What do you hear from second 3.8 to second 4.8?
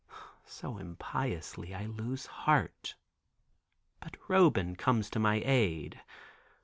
But Roban